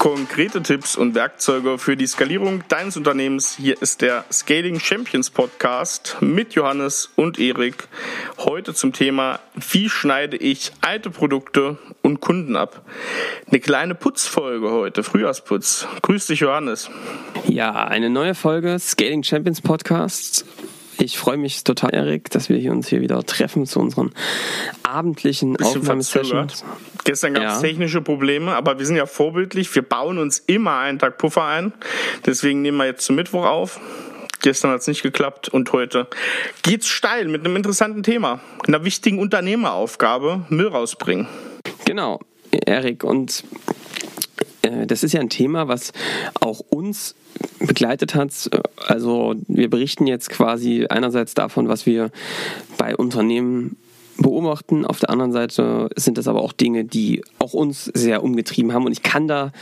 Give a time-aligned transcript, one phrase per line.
[0.00, 3.56] konkrete Tipps und Werkzeuge für die Skalierung deines Unternehmens.
[3.58, 7.86] Hier ist der Scaling Champions Podcast mit Johannes und Erik.
[8.38, 12.80] Heute zum Thema, wie schneide ich alte Produkte und Kunden ab?
[13.46, 15.86] Eine kleine Putzfolge heute, Frühjahrsputz.
[16.00, 16.88] Grüß dich, Johannes.
[17.46, 20.46] Ja, eine neue Folge Scaling Champions Podcast.
[21.00, 24.12] Ich freue mich total, Erik, dass wir uns hier wieder treffen zu unseren
[24.82, 26.62] abendlichen Aufnahmesessions.
[27.04, 27.60] Gestern gab es ja.
[27.60, 29.74] technische Probleme, aber wir sind ja vorbildlich.
[29.74, 31.72] Wir bauen uns immer einen Tag Puffer ein.
[32.26, 33.80] Deswegen nehmen wir jetzt zum Mittwoch auf.
[34.42, 36.06] Gestern hat es nicht geklappt und heute
[36.62, 41.28] geht's steil mit einem interessanten Thema, einer wichtigen Unternehmeraufgabe, Müll rausbringen.
[41.86, 43.04] Genau, Erik.
[43.04, 43.44] Und
[44.62, 45.92] äh, das ist ja ein Thema, was
[46.40, 47.14] auch uns
[47.58, 48.50] begleitet hat.
[48.86, 52.10] Also wir berichten jetzt quasi einerseits davon, was wir
[52.78, 53.76] bei Unternehmen
[54.18, 54.84] beobachten.
[54.84, 58.86] Auf der anderen Seite sind das aber auch Dinge, die auch uns sehr umgetrieben haben.
[58.86, 59.52] Und ich kann da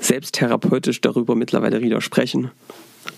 [0.00, 2.50] selbst therapeutisch darüber mittlerweile widersprechen.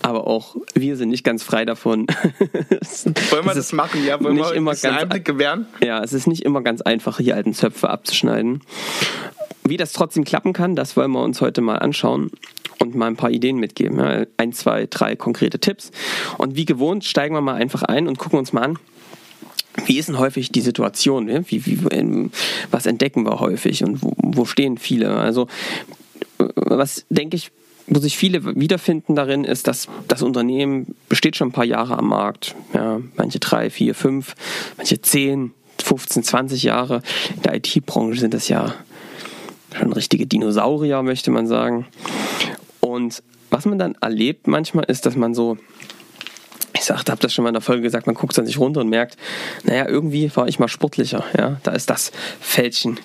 [0.02, 2.06] Aber auch wir sind nicht ganz frei davon.
[3.30, 4.04] Wollen wir das machen?
[4.04, 5.66] Ja, wollen wir immer ganz Einblick gewähren?
[5.82, 8.62] Ja, es ist nicht immer ganz einfach, hier alten Zöpfe abzuschneiden.
[9.68, 12.30] Wie das trotzdem klappen kann, das wollen wir uns heute mal anschauen
[12.78, 14.26] und mal ein paar Ideen mitgeben.
[14.36, 15.90] Ein, zwei, drei konkrete Tipps.
[16.38, 18.78] Und wie gewohnt steigen wir mal einfach ein und gucken uns mal an,
[19.86, 21.28] wie ist denn häufig die Situation?
[21.46, 22.30] Wie, wie, ähm,
[22.70, 25.16] was entdecken wir häufig und wo, wo stehen viele?
[25.16, 25.46] Also,
[26.38, 27.50] was denke ich,
[27.86, 32.08] wo sich viele wiederfinden darin, ist, dass das Unternehmen besteht schon ein paar Jahre am
[32.08, 32.54] Markt.
[32.74, 34.34] Ja, manche drei, vier, fünf,
[34.76, 37.02] manche zehn, 15, 20 Jahre.
[37.36, 38.74] In der IT-Branche sind das ja
[39.74, 41.86] schon richtige Dinosaurier, möchte man sagen.
[42.80, 45.58] Und was man dann erlebt manchmal ist, dass man so,
[46.74, 48.80] ich sagte, habe das schon mal in der Folge gesagt, man guckt dann sich runter
[48.80, 49.16] und merkt,
[49.64, 51.24] naja, irgendwie war ich mal sportlicher.
[51.36, 52.98] Ja, da ist das Fältchen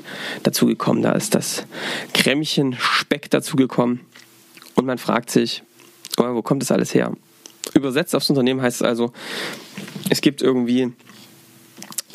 [0.44, 1.66] dazugekommen, da ist das
[2.14, 4.02] Krämmchen Speck dazugekommen.
[4.76, 5.64] Und man fragt sich,
[6.18, 7.14] oh, wo kommt das alles her?
[7.74, 9.14] Übersetzt aufs Unternehmen heißt es also,
[10.10, 10.92] es gibt irgendwie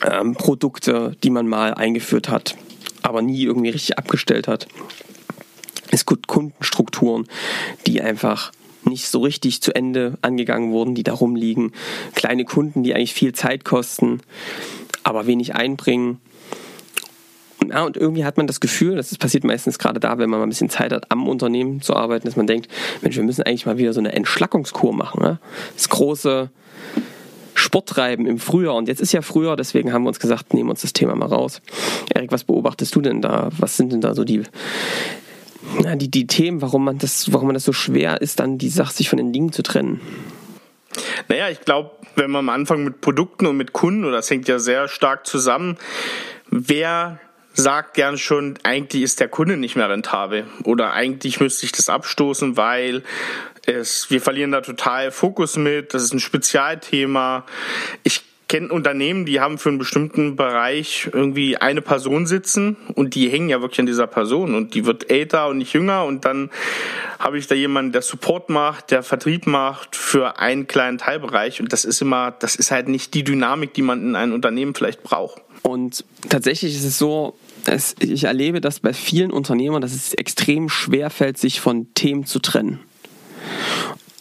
[0.04, 2.56] ähm, Produkte, die man mal eingeführt hat
[3.08, 4.68] aber nie irgendwie richtig abgestellt hat.
[5.90, 7.26] Es gibt Kundenstrukturen,
[7.86, 8.52] die einfach
[8.84, 11.72] nicht so richtig zu Ende angegangen wurden, die da rumliegen.
[12.14, 14.20] Kleine Kunden, die eigentlich viel Zeit kosten,
[15.02, 16.20] aber wenig einbringen.
[17.68, 20.46] Ja, und irgendwie hat man das Gefühl, das passiert meistens gerade da, wenn man mal
[20.46, 22.68] ein bisschen Zeit hat, am Unternehmen zu arbeiten, dass man denkt,
[23.02, 25.22] Mensch, wir müssen eigentlich mal wieder so eine Entschlackungskur machen.
[25.22, 25.38] Ne?
[25.74, 26.50] Das große
[27.58, 28.74] Sport treiben im Frühjahr.
[28.74, 31.26] Und jetzt ist ja Frühjahr, deswegen haben wir uns gesagt, nehmen uns das Thema mal
[31.26, 31.60] raus.
[32.14, 33.50] Erik, was beobachtest du denn da?
[33.58, 34.42] Was sind denn da so die,
[35.82, 38.68] na, die, die Themen, warum man, das, warum man das so schwer ist, dann die
[38.68, 40.00] Sache sich von den Dingen zu trennen?
[41.28, 44.48] Naja, ich glaube, wenn man am Anfang mit Produkten und mit Kunden, oder das hängt
[44.48, 45.76] ja sehr stark zusammen,
[46.50, 47.20] wer
[47.58, 51.88] sagt gern schon, eigentlich ist der Kunde nicht mehr rentabel oder eigentlich müsste ich das
[51.88, 53.02] abstoßen, weil
[53.66, 57.44] es, wir verlieren da total Fokus mit, das ist ein Spezialthema.
[58.04, 63.28] Ich kenne Unternehmen, die haben für einen bestimmten Bereich irgendwie eine Person sitzen und die
[63.28, 66.50] hängen ja wirklich an dieser Person und die wird älter und nicht jünger und dann
[67.18, 71.72] habe ich da jemanden, der Support macht, der Vertrieb macht für einen kleinen Teilbereich und
[71.72, 75.02] das ist immer, das ist halt nicht die Dynamik, die man in einem Unternehmen vielleicht
[75.02, 75.42] braucht.
[75.62, 77.36] Und tatsächlich ist es so,
[77.66, 82.24] es, ich erlebe das bei vielen Unternehmern, dass es extrem schwer fällt, sich von Themen
[82.24, 82.80] zu trennen.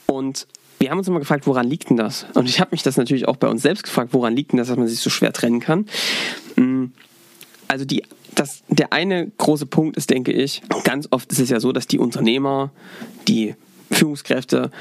[0.06, 0.48] Und
[0.80, 2.26] wir haben uns immer gefragt, woran liegt denn das?
[2.34, 4.68] Und ich habe mich das natürlich auch bei uns selbst gefragt, woran liegt denn das,
[4.68, 5.86] dass man sich so schwer trennen kann?
[6.56, 6.86] Mm,
[7.68, 8.04] also die,
[8.36, 11.88] das, der eine große Punkt ist, denke ich, ganz oft ist es ja so, dass
[11.88, 12.72] die Unternehmer,
[13.28, 13.56] die
[13.92, 14.72] Führungskräfte,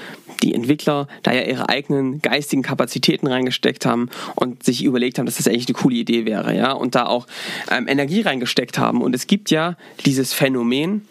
[0.43, 5.37] die Entwickler da ja ihre eigenen geistigen Kapazitäten reingesteckt haben und sich überlegt haben, dass
[5.37, 7.27] das eigentlich eine coole Idee wäre, ja, und da auch
[7.71, 9.03] ähm, Energie reingesteckt haben.
[9.03, 11.06] Und es gibt ja dieses Phänomen,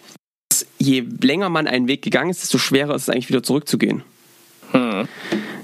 [0.78, 4.04] je länger man einen Weg gegangen ist, desto schwerer ist es eigentlich wieder zurückzugehen.
[4.72, 5.08] Hm.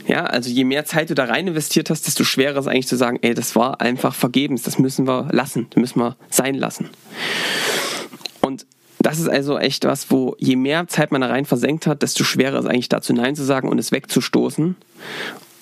[0.07, 2.87] Ja, also je mehr Zeit du da rein investiert hast, desto schwerer ist es eigentlich
[2.87, 6.55] zu sagen, ey, das war einfach vergebens, das müssen wir lassen, das müssen wir sein
[6.55, 6.89] lassen.
[8.41, 8.65] Und
[9.05, 12.23] das ist also echt was, wo je mehr Zeit man da rein versenkt hat, desto
[12.23, 14.75] schwerer ist eigentlich dazu Nein zu sagen und es wegzustoßen.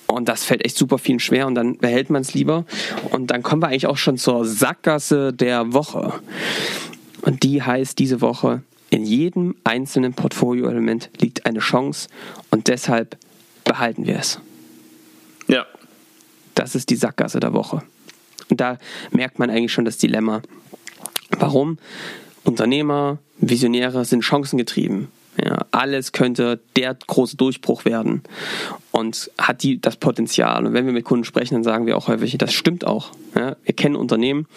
[0.08, 2.66] Und das fällt echt super vielen schwer und dann behält man es lieber.
[3.12, 6.14] Und dann kommen wir eigentlich auch schon zur Sackgasse der Woche.
[7.22, 12.10] Und die heißt diese Woche, in jedem einzelnen Portfolioelement liegt eine Chance
[12.50, 13.18] und deshalb
[13.64, 14.40] behalten wir es.
[15.48, 15.66] Ja.
[16.56, 17.84] Das ist die Sackgasse der Woche.
[18.50, 18.80] Und da
[19.12, 20.42] merkt man eigentlich schon das Dilemma.
[21.38, 21.78] Warum?
[22.44, 25.10] Unternehmer, Visionäre sind chancengetrieben.
[25.44, 28.24] Ja, alles könnte der große Durchbruch werden
[28.92, 30.66] und hat die das Potenzial.
[30.66, 33.12] Und wenn wir mit Kunden sprechen, dann sagen wir auch häufig, das stimmt auch.
[33.36, 34.48] Ja, wir kennen Unternehmen,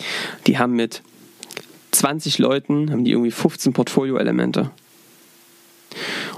[0.49, 1.03] die haben mit
[1.93, 4.71] 20 Leuten haben die irgendwie 15 Portfolio-Elemente.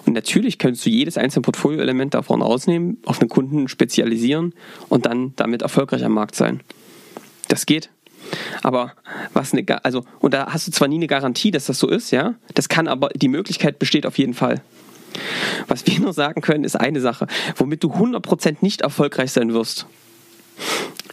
[0.04, 4.52] Und natürlich könntest du jedes einzelne Portfolio-Element davon rausnehmen, auf einen Kunden spezialisieren
[4.88, 6.60] und dann damit erfolgreich am Markt sein.
[7.48, 7.88] Das geht.
[8.62, 8.92] Aber
[9.32, 12.10] was eine, also, und da hast du zwar nie eine Garantie, dass das so ist,
[12.10, 12.34] ja.
[12.54, 14.62] Das kann aber, die Möglichkeit besteht auf jeden Fall.
[15.68, 17.26] Was wir nur sagen können, ist eine Sache,
[17.56, 19.86] womit du 100% nicht erfolgreich sein wirst,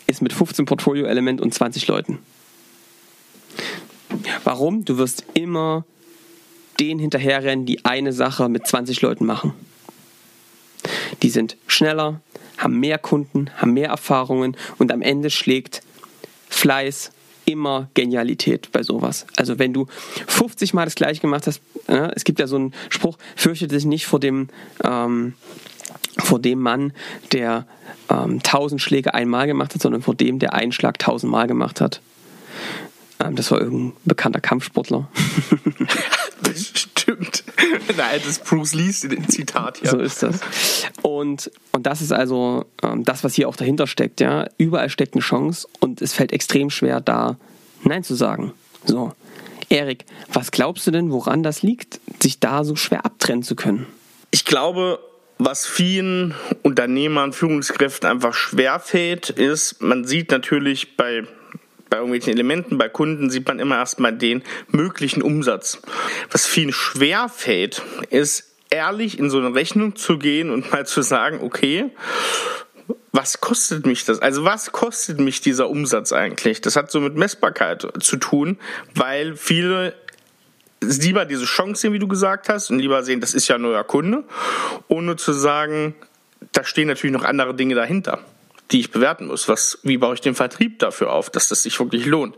[0.08, 2.20] ist mit 15 Portfolio-Element und 20 Leuten.
[4.44, 4.86] Warum?
[4.86, 5.86] Du wirst immer
[6.80, 9.54] den hinterherrennen, die eine Sache mit 20 Leuten machen.
[11.22, 12.22] Die sind schneller,
[12.58, 15.82] haben mehr Kunden, haben mehr Erfahrungen und am Ende schlägt
[16.52, 17.12] Fleiß
[17.46, 19.26] immer Genialität bei sowas.
[19.36, 19.88] Also wenn du
[20.28, 23.86] 50 Mal das gleiche gemacht hast, äh, es gibt ja so einen Spruch, fürchte dich
[23.86, 24.50] nicht vor dem,
[24.84, 25.34] ähm,
[26.20, 26.94] vor dem Mann,
[27.32, 27.66] der
[28.10, 31.82] ähm, 1000 Schläge einmal gemacht hat, sondern vor dem, der einen Schlag 1000 Mal gemacht
[31.82, 32.02] hat.
[33.20, 35.10] Ähm, das war irgendein bekannter Kampfsportler.
[37.62, 37.90] Bestimmt.
[38.00, 39.90] Ein altes Bruce Lee's Zitat hier.
[39.90, 40.40] So ist das.
[41.02, 44.20] Und, und das ist also ähm, das, was hier auch dahinter steckt.
[44.22, 44.48] Ja?
[44.58, 47.38] Überall steckt eine Chance und es fällt extrem schwer, da
[47.84, 48.54] Nein zu sagen.
[48.86, 49.14] So.
[49.70, 53.88] Erik, was glaubst du denn, woran das liegt, sich da so schwer abtrennen zu können?
[54.30, 55.00] Ich glaube,
[55.38, 61.24] was vielen Unternehmern, Führungskräften einfach schwerfällt, ist, man sieht natürlich bei
[61.92, 65.82] bei irgendwelchen Elementen, bei Kunden sieht man immer erstmal den möglichen Umsatz.
[66.32, 71.02] Was vielen schwer fällt, ist ehrlich in so eine Rechnung zu gehen und mal zu
[71.02, 71.92] sagen, okay,
[73.12, 74.20] was kostet mich das?
[74.20, 76.62] Also was kostet mich dieser Umsatz eigentlich?
[76.62, 78.58] Das hat so mit Messbarkeit zu tun,
[78.96, 79.94] weil viele
[80.80, 83.62] lieber diese Chance sehen, wie du gesagt hast, und lieber sehen, das ist ja ein
[83.62, 84.24] neuer Kunde,
[84.88, 85.94] ohne zu sagen,
[86.54, 88.24] da stehen natürlich noch andere Dinge dahinter
[88.72, 89.48] die ich bewerten muss.
[89.48, 92.36] Was, wie baue ich den Vertrieb dafür auf, dass das sich wirklich lohnt?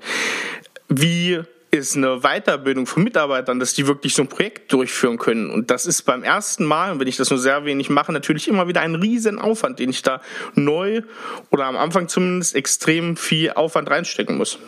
[0.90, 1.42] Wie
[1.74, 5.50] ist eine Weiterbildung von Mitarbeitern, dass die wirklich so ein Projekt durchführen können.
[5.50, 8.68] Und das ist beim ersten Mal, wenn ich das nur sehr wenig mache, natürlich immer
[8.68, 10.22] wieder ein riesen Aufwand, den ich da
[10.54, 11.02] neu
[11.50, 14.60] oder am Anfang zumindest extrem viel Aufwand reinstecken muss.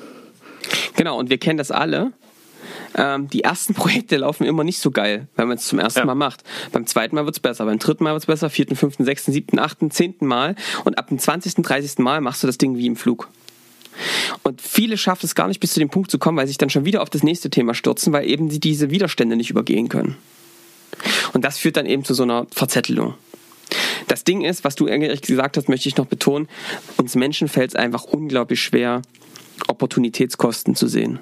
[0.95, 2.11] Genau, und wir kennen das alle
[2.95, 6.05] ähm, die ersten Projekte laufen immer nicht so geil, wenn man es zum ersten ja.
[6.05, 6.43] Mal macht.
[6.71, 9.31] Beim zweiten Mal wird es besser, beim dritten Mal wird es besser, vierten, fünften, sechsten,
[9.31, 12.87] siebten, achten, zehnten Mal und ab dem zwanzigsten, dreißigsten Mal machst du das Ding wie
[12.87, 13.29] im Flug.
[14.43, 16.57] Und viele schaffen es gar nicht bis zu dem Punkt zu kommen, weil sie sich
[16.57, 19.89] dann schon wieder auf das nächste Thema stürzen, weil eben sie diese Widerstände nicht übergehen
[19.89, 20.17] können.
[21.33, 23.15] Und das führt dann eben zu so einer Verzettelung.
[24.07, 26.47] Das Ding ist, was du eigentlich gesagt hast, möchte ich noch betonen,
[26.97, 29.01] uns Menschen fällt es einfach unglaublich schwer,
[29.67, 31.19] Opportunitätskosten zu sehen.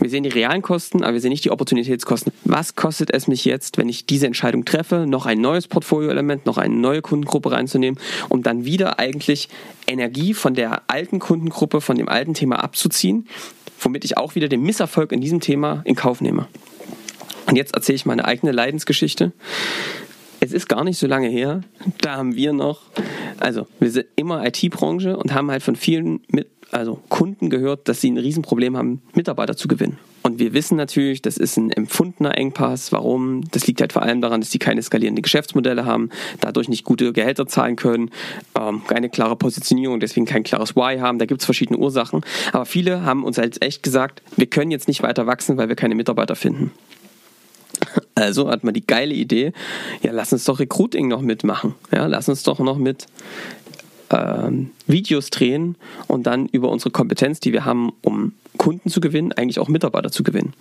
[0.00, 2.32] Wir sehen die realen Kosten, aber wir sehen nicht die Opportunitätskosten.
[2.44, 6.56] Was kostet es mich jetzt, wenn ich diese Entscheidung treffe, noch ein neues Portfolioelement, noch
[6.56, 7.98] eine neue Kundengruppe reinzunehmen,
[8.28, 9.48] um dann wieder eigentlich
[9.86, 13.26] Energie von der alten Kundengruppe, von dem alten Thema abzuziehen,
[13.80, 16.46] womit ich auch wieder den Misserfolg in diesem Thema in Kauf nehme.
[17.46, 19.32] Und jetzt erzähle ich meine eigene Leidensgeschichte.
[20.40, 21.62] Es ist gar nicht so lange her,
[22.00, 22.82] da haben wir noch,
[23.40, 28.00] also wir sind immer IT-Branche und haben halt von vielen mit also Kunden gehört, dass
[28.00, 29.98] sie ein Riesenproblem haben, Mitarbeiter zu gewinnen.
[30.22, 32.92] Und wir wissen natürlich, das ist ein empfundener Engpass.
[32.92, 33.42] Warum?
[33.50, 36.10] Das liegt halt vor allem daran, dass sie keine skalierenden Geschäftsmodelle haben,
[36.40, 38.10] dadurch nicht gute Gehälter zahlen können,
[38.58, 41.18] ähm, keine klare Positionierung, deswegen kein klares Why haben.
[41.18, 42.22] Da gibt es verschiedene Ursachen.
[42.52, 45.76] Aber viele haben uns halt echt gesagt, wir können jetzt nicht weiter wachsen, weil wir
[45.76, 46.72] keine Mitarbeiter finden.
[48.14, 49.52] Also hat man die geile Idee,
[50.02, 51.74] ja, lass uns doch Recruiting noch mitmachen.
[51.92, 53.06] Ja, lass uns doch noch mit
[54.10, 59.32] ähm, Videos drehen und dann über unsere Kompetenz, die wir haben, um Kunden zu gewinnen,
[59.32, 60.54] eigentlich auch Mitarbeiter zu gewinnen.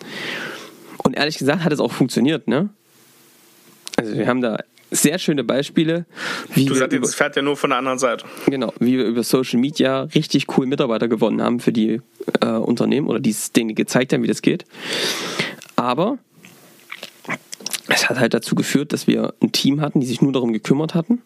[1.04, 2.70] Und ehrlich gesagt hat es auch funktioniert, ne?
[3.96, 4.60] Also wir haben da
[4.92, 6.06] sehr schöne Beispiele.
[6.54, 8.26] Wie du sagst, das fährt ja nur von der anderen Seite.
[8.46, 12.02] Genau, wie wir über Social Media richtig cool Mitarbeiter gewonnen haben für die
[12.42, 14.66] äh, Unternehmen oder die denen gezeigt haben, wie das geht.
[15.76, 16.18] Aber
[17.88, 20.94] es hat halt dazu geführt, dass wir ein Team hatten, die sich nur darum gekümmert
[20.94, 21.22] hatten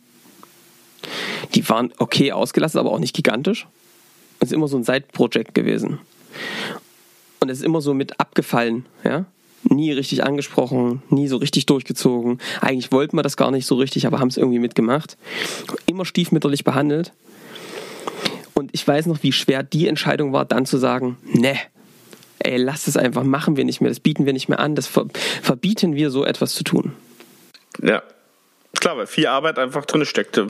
[1.53, 3.67] die waren okay ausgelastet, aber auch nicht gigantisch.
[4.39, 5.99] Es ist immer so ein Side-Project gewesen.
[7.39, 9.25] Und es ist immer so mit abgefallen, ja.
[9.63, 12.39] Nie richtig angesprochen, nie so richtig durchgezogen.
[12.61, 15.17] Eigentlich wollten wir das gar nicht so richtig, aber haben es irgendwie mitgemacht.
[15.85, 17.13] Immer stiefmütterlich behandelt.
[18.55, 21.57] Und ich weiß noch, wie schwer die Entscheidung war, dann zu sagen, ne,
[22.39, 24.87] ey, lass es einfach, machen wir nicht mehr, das bieten wir nicht mehr an, das
[24.87, 26.93] verbieten wir so etwas zu tun.
[27.81, 28.01] Ja,
[28.79, 30.47] klar, weil viel Arbeit einfach drin steckte.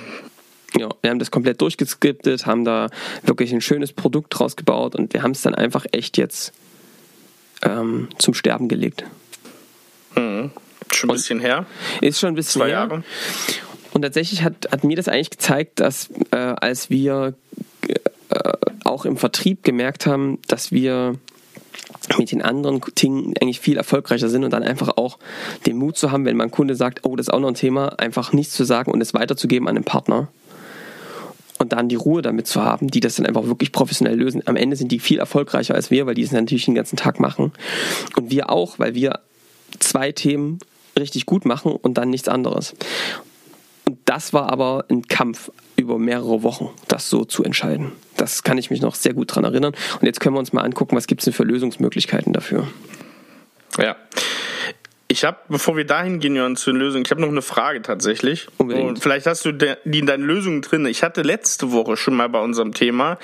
[0.78, 2.88] Ja, wir haben das komplett durchgeskriptet, haben da
[3.24, 6.54] wirklich ein schönes Produkt draus gebaut und wir haben es dann einfach echt jetzt
[7.62, 9.04] ähm, zum Sterben gelegt.
[10.16, 10.52] Mhm.
[10.94, 11.66] Schon ein bisschen her.
[12.02, 12.74] Ist schon ein bisschen Zwei her.
[12.74, 13.04] Jahre.
[13.94, 17.34] Und tatsächlich hat, hat mir das eigentlich gezeigt, dass äh, als wir
[18.30, 18.52] äh,
[18.86, 21.16] auch im Vertrieb gemerkt haben, dass wir
[22.18, 25.18] mit den anderen Dingen eigentlich viel erfolgreicher sind und dann einfach auch
[25.66, 28.00] den Mut zu haben, wenn mein Kunde sagt, oh, das ist auch noch ein Thema,
[28.00, 30.28] einfach nichts zu sagen und es weiterzugeben an den Partner
[31.62, 34.42] und dann die Ruhe damit zu haben, die das dann einfach wirklich professionell lösen.
[34.46, 37.20] Am Ende sind die viel erfolgreicher als wir, weil die es natürlich den ganzen Tag
[37.20, 37.52] machen.
[38.16, 39.20] Und wir auch, weil wir
[39.80, 40.58] zwei Themen
[40.98, 42.74] richtig gut machen und dann nichts anderes.
[43.88, 47.92] Und das war aber ein Kampf über mehrere Wochen, das so zu entscheiden.
[48.18, 49.76] Das kann ich mich noch sehr gut daran erinnern.
[50.00, 52.68] Und jetzt können wir uns mal angucken, was gibt es denn für Lösungsmöglichkeiten dafür.
[53.78, 53.96] Ja.
[55.12, 57.82] Ich habe, bevor wir dahin gehen, Jörn, zu den Lösungen, ich habe noch eine Frage
[57.82, 58.48] tatsächlich.
[58.58, 58.88] Unbedingt.
[58.88, 60.86] Und vielleicht hast du die in deinen Lösungen drin.
[60.86, 63.20] Ich hatte letzte Woche schon mal bei unserem Thema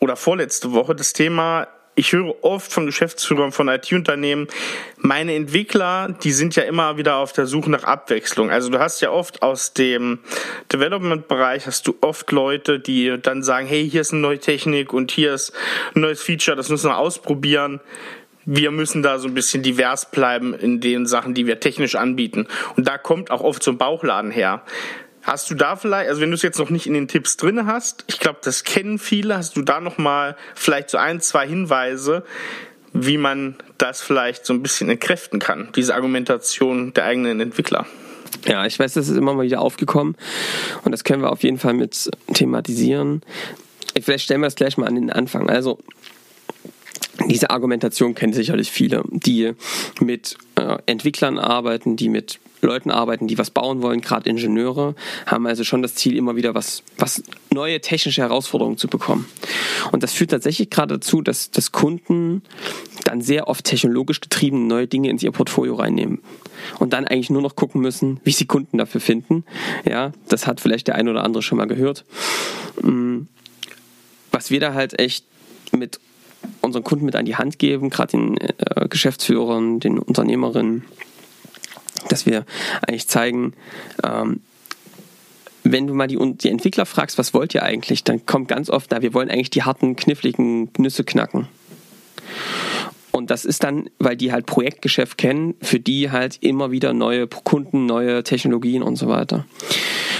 [0.00, 4.48] oder vorletzte Woche das Thema ich höre oft von Geschäftsführern von IT-Unternehmen,
[4.96, 8.50] meine Entwickler, die sind ja immer wieder auf der Suche nach Abwechslung.
[8.50, 10.20] Also du hast ja oft aus dem
[10.72, 15.10] Development-Bereich hast du oft Leute, die dann sagen, hey, hier ist eine neue Technik und
[15.10, 15.52] hier ist
[15.94, 17.80] ein neues Feature, das müssen wir ausprobieren
[18.44, 22.46] wir müssen da so ein bisschen divers bleiben in den Sachen, die wir technisch anbieten.
[22.76, 24.62] Und da kommt auch oft so ein Bauchladen her.
[25.22, 27.66] Hast du da vielleicht, also wenn du es jetzt noch nicht in den Tipps drin
[27.66, 31.46] hast, ich glaube, das kennen viele, hast du da noch mal vielleicht so ein, zwei
[31.46, 32.24] Hinweise,
[32.92, 37.86] wie man das vielleicht so ein bisschen entkräften kann, diese Argumentation der eigenen Entwickler?
[38.46, 40.16] Ja, ich weiß, das ist immer mal wieder aufgekommen
[40.84, 43.22] und das können wir auf jeden Fall mit thematisieren.
[44.00, 45.50] Vielleicht stellen wir es gleich mal an den Anfang.
[45.50, 45.78] Also
[47.28, 49.52] diese Argumentation kennen sicherlich viele, die
[50.00, 54.94] mit äh, Entwicklern arbeiten, die mit Leuten arbeiten, die was bauen wollen, gerade Ingenieure,
[55.26, 59.26] haben also schon das Ziel, immer wieder was, was neue technische Herausforderungen zu bekommen.
[59.92, 62.42] Und das führt tatsächlich gerade dazu, dass, dass Kunden
[63.04, 66.20] dann sehr oft technologisch getrieben neue Dinge ins ihr Portfolio reinnehmen.
[66.78, 69.44] Und dann eigentlich nur noch gucken müssen, wie sie Kunden dafür finden.
[69.88, 72.04] Ja, das hat vielleicht der ein oder andere schon mal gehört.
[72.82, 73.22] Mm,
[74.30, 75.24] was wir da halt echt
[75.72, 75.98] mit
[76.60, 80.84] unseren Kunden mit an die Hand geben, gerade den äh, Geschäftsführern, den Unternehmerinnen,
[82.08, 82.44] dass wir
[82.86, 83.54] eigentlich zeigen,
[84.04, 84.40] ähm,
[85.62, 88.90] wenn du mal die, die Entwickler fragst, was wollt ihr eigentlich, dann kommt ganz oft
[88.90, 91.48] da, wir wollen eigentlich die harten, kniffligen Nüsse knacken.
[93.12, 97.26] Und das ist dann, weil die halt Projektgeschäft kennen, für die halt immer wieder neue
[97.26, 99.46] Kunden, neue Technologien und so weiter.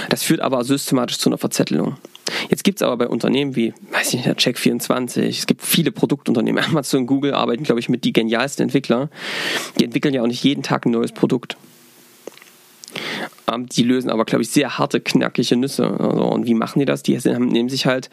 [0.09, 1.95] Das führt aber systematisch zu einer Verzettelung.
[2.49, 6.63] Jetzt gibt es aber bei Unternehmen wie, weiß ich nicht, Check24, es gibt viele Produktunternehmen,
[6.69, 9.09] Amazon, Google arbeiten, glaube ich, mit die genialsten Entwickler.
[9.79, 11.57] Die entwickeln ja auch nicht jeden Tag ein neues Produkt.
[13.51, 15.87] Ähm, die lösen aber, glaube ich, sehr harte, knackige Nüsse.
[15.87, 17.03] Also, und wie machen die das?
[17.03, 18.09] Die nehmen sich halt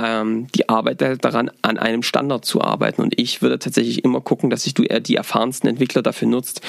[0.00, 3.02] ähm, die Arbeit daran, an einem Standard zu arbeiten.
[3.02, 6.60] Und ich würde tatsächlich immer gucken, dass sich du eher die erfahrensten Entwickler dafür nutzt,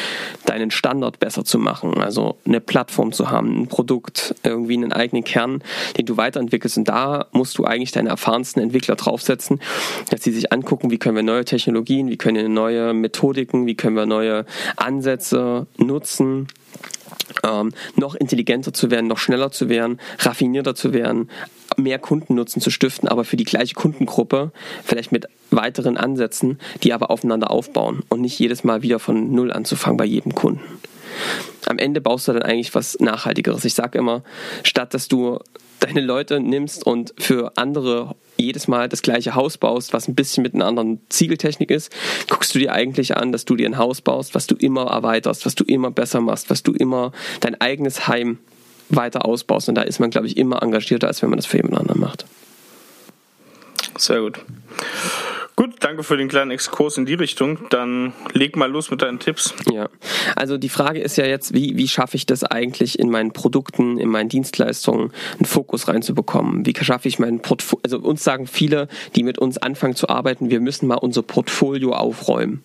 [0.45, 1.97] deinen Standard besser zu machen.
[1.97, 5.63] Also eine Plattform zu haben, ein Produkt, irgendwie einen eigenen Kern,
[5.97, 6.77] den du weiterentwickelst.
[6.77, 9.59] Und da musst du eigentlich deine erfahrensten Entwickler draufsetzen,
[10.09, 13.75] dass sie sich angucken, wie können wir neue Technologien, wie können wir neue Methodiken, wie
[13.75, 14.45] können wir neue
[14.75, 16.47] Ansätze nutzen,
[17.43, 21.29] ähm, noch intelligenter zu werden, noch schneller zu werden, raffinierter zu werden,
[21.77, 24.51] mehr Kundennutzen zu stiften, aber für die gleiche Kundengruppe,
[24.83, 29.51] vielleicht mit weiteren Ansätzen, die aber aufeinander aufbauen und nicht jedes Mal wieder von Null
[29.51, 30.61] anzufangen bei jedem Kunden.
[31.67, 33.65] Am Ende baust du dann eigentlich was Nachhaltigeres.
[33.65, 34.23] Ich sage immer,
[34.63, 35.39] statt dass du
[35.79, 40.43] deine Leute nimmst und für andere jedes Mal das gleiche Haus baust, was ein bisschen
[40.43, 41.91] mit einer anderen Ziegeltechnik ist,
[42.29, 45.45] guckst du dir eigentlich an, dass du dir ein Haus baust, was du immer erweiterst,
[45.45, 48.39] was du immer besser machst, was du immer dein eigenes Heim
[48.89, 49.69] weiter ausbaust.
[49.69, 52.00] Und da ist man, glaube ich, immer engagierter, als wenn man das für jemand anderen
[52.00, 52.25] macht.
[53.98, 54.39] Sehr gut.
[55.81, 57.67] Danke für den kleinen Exkurs in die Richtung.
[57.71, 59.55] Dann leg mal los mit deinen Tipps.
[59.73, 59.89] Ja,
[60.35, 63.97] also die Frage ist ja jetzt, wie, wie schaffe ich das eigentlich in meinen Produkten,
[63.97, 66.67] in meinen Dienstleistungen, einen Fokus reinzubekommen?
[66.67, 67.81] Wie schaffe ich mein Portfolio?
[67.83, 71.93] Also uns sagen viele, die mit uns anfangen zu arbeiten, wir müssen mal unser Portfolio
[71.93, 72.63] aufräumen.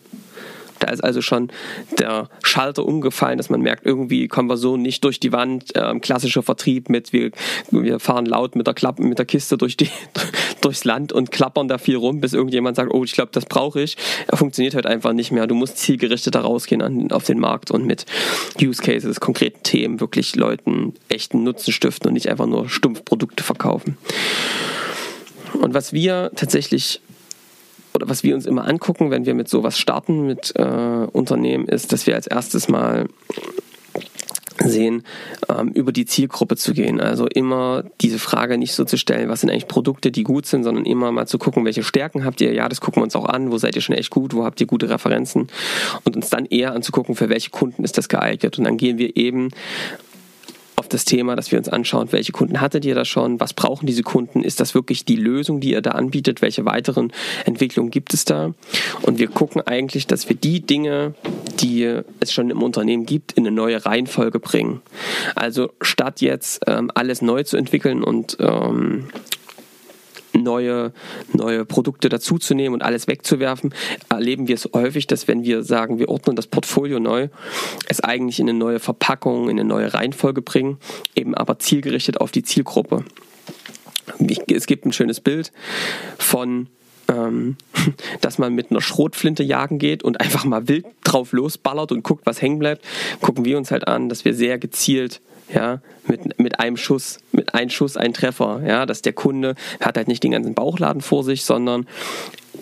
[0.79, 1.51] Da ist also schon
[1.99, 5.73] der Schalter umgefallen, dass man merkt, irgendwie kommen wir so nicht durch die Wand.
[5.75, 7.31] Ähm, klassischer Vertrieb mit, wir,
[7.71, 9.89] wir fahren laut mit der Klappe, mit der Kiste durch die,
[10.61, 13.81] durchs Land und klappern da viel rum, bis irgendjemand sagt, oh, ich glaube, das brauche
[13.81, 13.97] ich.
[14.27, 15.47] Er funktioniert halt einfach nicht mehr.
[15.47, 18.07] Du musst zielgerichteter rausgehen an, auf den Markt und mit
[18.61, 23.43] Use Cases, konkreten Themen wirklich Leuten echten Nutzen stiften und nicht einfach nur stumpf Produkte
[23.43, 23.97] verkaufen.
[25.61, 27.01] Und was wir tatsächlich
[27.97, 31.93] oder was wir uns immer angucken, wenn wir mit sowas starten, mit äh, Unternehmen, ist,
[31.93, 33.07] dass wir als erstes mal
[34.65, 35.03] sehen,
[35.49, 37.01] ähm, über die Zielgruppe zu gehen.
[37.01, 40.65] Also immer diese Frage nicht so zu stellen, was sind eigentlich Produkte, die gut sind,
[40.65, 42.53] sondern immer mal zu gucken, welche Stärken habt ihr.
[42.53, 43.51] Ja, das gucken wir uns auch an.
[43.51, 44.35] Wo seid ihr schon echt gut?
[44.35, 45.49] Wo habt ihr gute Referenzen?
[46.05, 48.59] Und uns dann eher anzugucken, für welche Kunden ist das geeignet.
[48.59, 49.51] Und dann gehen wir eben
[50.87, 53.87] auf das Thema, dass wir uns anschauen, welche Kunden hattet ihr da schon, was brauchen
[53.87, 57.13] diese Kunden, ist das wirklich die Lösung, die ihr da anbietet, welche weiteren
[57.45, 58.55] Entwicklungen gibt es da?
[59.03, 61.15] Und wir gucken eigentlich, dass wir die Dinge,
[61.59, 64.81] die es schon im Unternehmen gibt, in eine neue Reihenfolge bringen.
[65.35, 69.09] Also statt jetzt ähm, alles neu zu entwickeln und ähm,
[70.37, 70.93] neue,
[71.33, 73.75] neue Produkte dazuzunehmen und alles wegzuwerfen,
[74.09, 77.29] erleben wir es häufig, dass wenn wir sagen, wir ordnen das Portfolio neu,
[77.89, 80.79] es eigentlich in eine neue Verpackung, in eine neue Reihenfolge bringen,
[81.15, 83.05] eben aber zielgerichtet auf die Zielgruppe.
[84.49, 85.53] Es gibt ein schönes Bild
[86.19, 86.69] von
[87.09, 87.57] ähm,
[88.21, 92.27] dass man mit einer Schrotflinte jagen geht und einfach mal wild drauf losballert und guckt,
[92.27, 92.85] was hängen bleibt,
[93.21, 95.21] gucken wir uns halt an, dass wir sehr gezielt
[95.53, 97.19] ja, mit, mit einem Schuss,
[97.57, 101.25] einem Schuss ein Treffer, ja, dass der Kunde hat halt nicht den ganzen Bauchladen vor
[101.25, 101.87] sich, sondern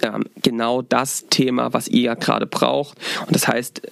[0.03, 2.99] ähm, genau das Thema, was ihr gerade braucht.
[3.27, 3.83] Und das heißt,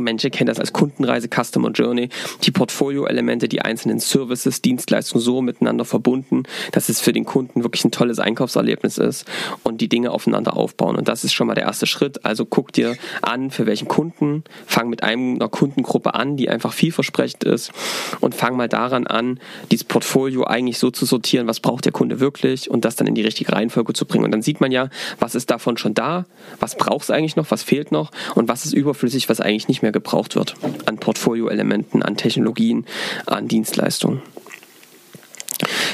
[0.00, 2.08] Manche kennen das als Kundenreise, Customer Journey,
[2.42, 7.84] die Portfolio-Elemente, die einzelnen Services, Dienstleistungen so miteinander verbunden, dass es für den Kunden wirklich
[7.84, 9.24] ein tolles Einkaufserlebnis ist
[9.62, 10.96] und die Dinge aufeinander aufbauen.
[10.96, 12.24] Und das ist schon mal der erste Schritt.
[12.24, 17.44] Also guck dir an, für welchen Kunden, fang mit einer Kundengruppe an, die einfach vielversprechend
[17.44, 17.72] ist
[18.20, 19.40] und fang mal daran an,
[19.70, 23.14] dieses Portfolio eigentlich so zu sortieren, was braucht der Kunde wirklich und das dann in
[23.14, 24.24] die richtige Reihenfolge zu bringen.
[24.24, 24.88] Und dann sieht man ja,
[25.18, 26.26] was ist davon schon da,
[26.58, 29.82] was braucht es eigentlich noch, was fehlt noch und was ist überflüssig, was eigentlich nicht
[29.82, 30.54] mehr gebraucht wird
[30.86, 32.86] an Portfolioelementen, an Technologien,
[33.26, 34.22] an Dienstleistungen.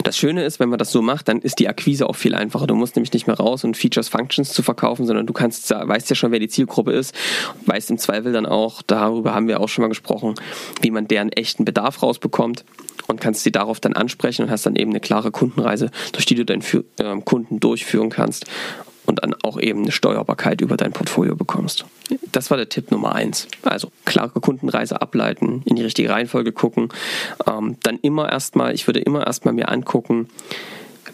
[0.04, 2.66] Das Schöne ist, wenn man das so macht, dann ist die Akquise auch viel einfacher.
[2.66, 6.08] Du musst nämlich nicht mehr raus und Features, Functions zu verkaufen, sondern du kannst, weißt
[6.10, 7.14] ja schon, wer die Zielgruppe ist,
[7.66, 10.34] weißt im Zweifel dann auch, darüber haben wir auch schon mal gesprochen,
[10.82, 12.64] wie man deren echten Bedarf rausbekommt
[13.08, 16.34] und kannst sie darauf dann ansprechen und hast dann eben eine klare Kundenreise, durch die
[16.34, 16.62] du deinen
[16.98, 18.46] ähm, Kunden durchführen kannst
[19.06, 21.84] und dann auch eben eine Steuerbarkeit über dein Portfolio bekommst.
[22.32, 23.48] Das war der Tipp Nummer eins.
[23.62, 26.90] Also klare Kundenreise ableiten, in die richtige Reihenfolge gucken.
[27.46, 30.28] Ähm, dann immer erstmal, ich würde immer erstmal mir angucken,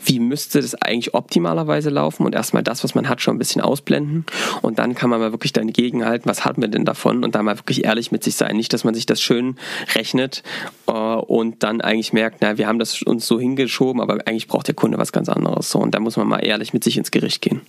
[0.05, 3.61] wie müsste das eigentlich optimalerweise laufen und erstmal das, was man hat, schon ein bisschen
[3.61, 4.25] ausblenden.
[4.61, 7.43] Und dann kann man mal wirklich dann gegenhalten, was hat man denn davon und da
[7.43, 8.57] mal wirklich ehrlich mit sich sein.
[8.57, 9.57] Nicht, dass man sich das schön
[9.95, 10.43] rechnet
[10.87, 14.69] äh, und dann eigentlich merkt, na, wir haben das uns so hingeschoben, aber eigentlich braucht
[14.69, 15.71] der Kunde was ganz anderes.
[15.71, 17.61] So, und da muss man mal ehrlich mit sich ins Gericht gehen.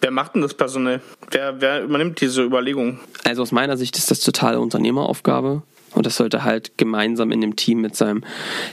[0.00, 1.00] Wer macht denn das personell?
[1.30, 3.00] Wer, wer übernimmt diese Überlegung?
[3.24, 5.62] Also aus meiner Sicht ist das totale Unternehmeraufgabe.
[5.94, 8.22] Und das sollte halt gemeinsam in dem Team mit seinem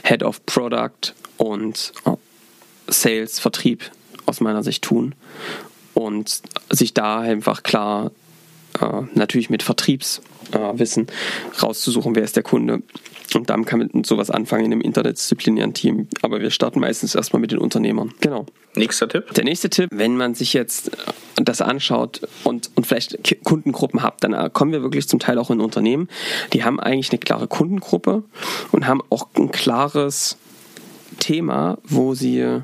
[0.04, 2.12] Head of Product und äh,
[2.88, 3.90] Sales, Vertrieb
[4.26, 5.14] aus meiner Sicht tun.
[5.94, 8.12] Und sich da einfach klar,
[8.80, 12.82] äh, natürlich mit Vertriebswissen äh, rauszusuchen, wer ist der Kunde,
[13.34, 16.08] und dann kann man sowas anfangen in einem interdisziplinären Team.
[16.22, 18.14] Aber wir starten meistens erstmal mit den Unternehmern.
[18.20, 18.46] Genau.
[18.74, 19.34] Nächster Tipp?
[19.34, 20.90] Der nächste Tipp, wenn man sich jetzt
[21.36, 25.60] das anschaut und, und vielleicht Kundengruppen hat, dann kommen wir wirklich zum Teil auch in
[25.60, 26.08] Unternehmen.
[26.52, 28.22] Die haben eigentlich eine klare Kundengruppe
[28.72, 30.36] und haben auch ein klares
[31.18, 32.62] Thema, wo sie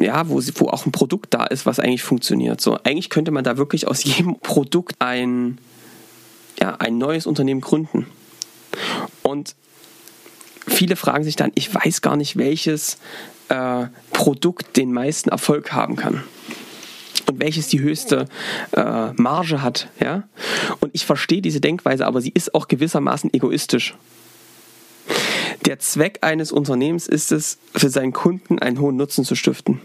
[0.00, 2.60] ja, wo, wo auch ein Produkt da ist, was eigentlich funktioniert.
[2.60, 5.58] So, eigentlich könnte man da wirklich aus jedem Produkt ein,
[6.60, 8.06] ja, ein neues Unternehmen gründen.
[9.22, 9.54] Und
[10.66, 12.98] viele fragen sich dann, ich weiß gar nicht, welches
[13.48, 16.22] äh, Produkt den meisten Erfolg haben kann
[17.28, 18.26] und welches die höchste
[18.72, 19.88] äh, Marge hat.
[20.00, 20.24] Ja?
[20.80, 23.94] Und ich verstehe diese Denkweise, aber sie ist auch gewissermaßen egoistisch.
[25.64, 29.80] Der Zweck eines Unternehmens ist es, für seinen Kunden einen hohen Nutzen zu stiften.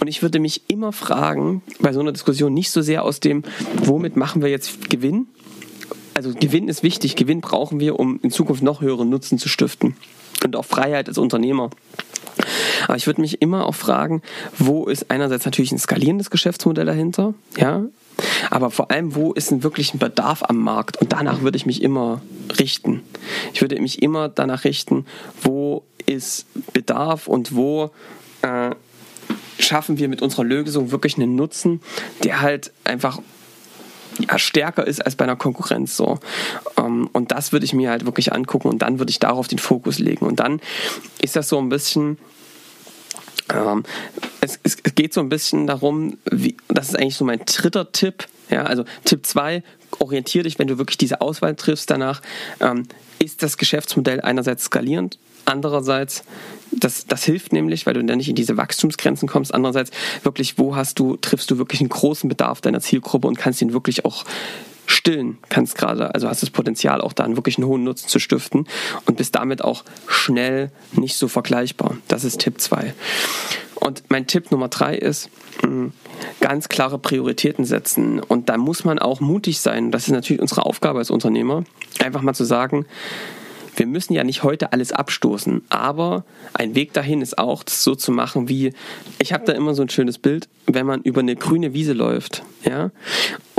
[0.00, 3.42] Und ich würde mich immer fragen, bei so einer Diskussion nicht so sehr aus dem,
[3.82, 5.26] womit machen wir jetzt Gewinn,
[6.14, 7.16] also Gewinn ist wichtig.
[7.16, 9.96] Gewinn brauchen wir, um in Zukunft noch höheren Nutzen zu stiften.
[10.44, 11.70] Und auch Freiheit als Unternehmer.
[12.86, 14.22] Aber ich würde mich immer auch fragen,
[14.58, 17.84] wo ist einerseits natürlich ein skalierendes Geschäftsmodell dahinter, ja,
[18.50, 21.00] aber vor allem, wo ist denn wirklich ein Bedarf am Markt?
[21.00, 22.22] Und danach würde ich mich immer
[22.58, 23.02] richten.
[23.52, 25.06] Ich würde mich immer danach richten,
[25.42, 27.90] wo ist Bedarf und wo
[28.42, 28.70] äh,
[29.58, 31.80] schaffen wir mit unserer Lösung wirklich einen Nutzen,
[32.22, 33.20] der halt einfach
[34.18, 36.18] ja, stärker ist als bei einer Konkurrenz so.
[36.76, 39.58] Ähm, und das würde ich mir halt wirklich angucken und dann würde ich darauf den
[39.58, 40.26] Fokus legen.
[40.26, 40.60] Und dann
[41.20, 42.18] ist das so ein bisschen,
[43.52, 43.82] ähm,
[44.44, 48.26] es, es, geht so ein bisschen darum, wie, das ist eigentlich so mein dritter Tipp.
[48.50, 49.62] Ja, also Tipp 2,
[49.98, 52.20] orientier dich, wenn du wirklich diese Auswahl triffst danach,
[52.60, 52.84] ähm,
[53.18, 56.24] ist das Geschäftsmodell einerseits skalierend, andererseits
[56.80, 59.54] das, das hilft nämlich, weil du dann nicht in diese Wachstumsgrenzen kommst.
[59.54, 59.90] Andererseits
[60.22, 63.72] wirklich, wo hast du, triffst du wirklich einen großen Bedarf deiner Zielgruppe und kannst ihn
[63.72, 64.24] wirklich auch
[64.86, 68.18] stillen, kannst gerade, also hast das Potenzial auch da einen wirklich einen hohen Nutzen zu
[68.18, 68.66] stiften
[69.06, 71.96] und bist damit auch schnell nicht so vergleichbar.
[72.08, 72.94] Das ist Tipp 2.
[73.74, 75.28] Und mein Tipp Nummer 3 ist,
[75.62, 75.92] hm,
[76.40, 78.20] ganz klare Prioritäten setzen.
[78.20, 79.90] Und da muss man auch mutig sein.
[79.90, 81.64] Das ist natürlich unsere Aufgabe als Unternehmer,
[82.00, 82.86] einfach mal zu sagen,
[83.76, 87.94] wir müssen ja nicht heute alles abstoßen, aber ein Weg dahin ist auch, das so
[87.94, 88.72] zu machen wie,
[89.18, 92.44] ich habe da immer so ein schönes Bild, wenn man über eine grüne Wiese läuft,
[92.64, 92.90] ja,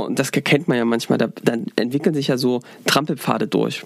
[0.06, 3.82] und das kennt man ja manchmal, da, dann entwickeln sich ja so Trampelpfade durch.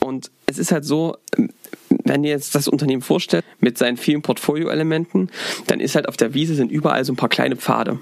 [0.00, 1.16] Und es ist halt so,
[2.04, 5.30] wenn ihr jetzt das Unternehmen vorstellt mit seinen vielen Portfolioelementen,
[5.66, 7.98] dann ist halt auf der Wiese sind überall so ein paar kleine Pfade.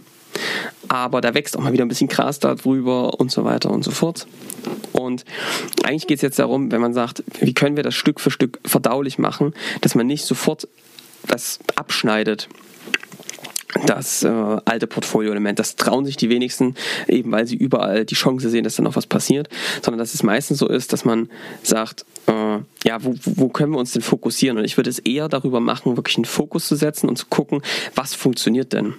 [0.88, 3.90] Aber da wächst auch mal wieder ein bisschen Gras darüber und so weiter und so
[3.90, 4.26] fort.
[4.92, 5.24] Und
[5.82, 8.60] eigentlich geht es jetzt darum, wenn man sagt, wie können wir das Stück für Stück
[8.64, 10.68] verdaulich machen, dass man nicht sofort
[11.26, 12.48] das abschneidet
[13.84, 14.28] das äh,
[14.64, 15.58] alte Portfolio-Element.
[15.58, 16.74] Das trauen sich die wenigsten,
[17.08, 19.48] eben weil sie überall die Chance sehen, dass da noch was passiert,
[19.82, 21.28] sondern dass es meistens so ist, dass man
[21.62, 24.58] sagt, äh, ja, wo, wo können wir uns denn fokussieren?
[24.58, 27.62] Und ich würde es eher darüber machen, wirklich einen Fokus zu setzen und zu gucken,
[27.94, 28.94] was funktioniert denn?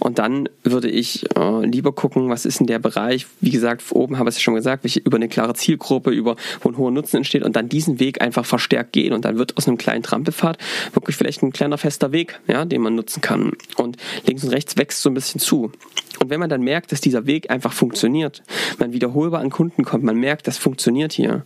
[0.00, 4.18] Und dann würde ich äh, lieber gucken, was ist in der Bereich, wie gesagt, oben
[4.18, 7.42] habe ich es schon gesagt, über eine klare Zielgruppe, über wo ein hoher Nutzen entsteht
[7.42, 9.12] und dann diesen Weg einfach verstärkt gehen.
[9.12, 10.58] Und dann wird aus einem kleinen Trampelpfad
[10.92, 13.52] wirklich vielleicht ein kleiner fester Weg, ja, den man nutzen kann.
[13.76, 15.72] Und links und rechts wächst so ein bisschen zu.
[16.20, 18.42] Und wenn man dann merkt, dass dieser Weg einfach funktioniert,
[18.78, 21.44] man wiederholbar an Kunden kommt, man merkt, das funktioniert hier,